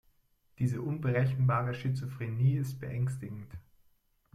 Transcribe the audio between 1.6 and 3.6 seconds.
Schizophrenie ist beängstigend.